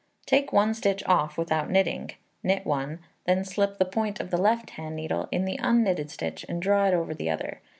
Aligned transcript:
Take 0.25 0.51
one 0.51 0.73
stitch 0.73 1.03
off 1.05 1.37
without 1.37 1.69
knitting; 1.69 2.13
knit 2.41 2.65
one, 2.65 3.01
then 3.25 3.45
slip 3.45 3.77
the 3.77 3.85
point 3.85 4.19
of 4.19 4.31
the 4.31 4.37
left 4.41 4.71
hand 4.71 4.95
needle 4.95 5.29
in 5.31 5.45
the 5.45 5.59
unknitted 5.61 6.09
stitch 6.09 6.43
and 6.49 6.59
draw 6.59 6.87
it 6.87 6.93
over 6.95 7.13
the 7.13 7.29
other. 7.29 7.61